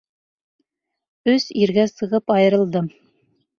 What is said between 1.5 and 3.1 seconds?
иргә сығып айырылдым.